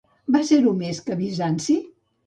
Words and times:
Va 0.35 0.39
ser-ho 0.47 0.73
més 0.79 1.03
que 1.11 1.19
Bizanci? 1.23 1.81